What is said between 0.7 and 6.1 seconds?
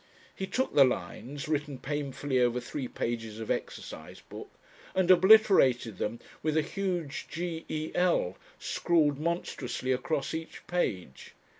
the "lines," written painfully over three pages of exercise book, and obliterated